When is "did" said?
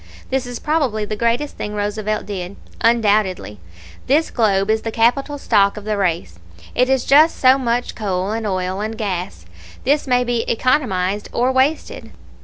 2.25-2.55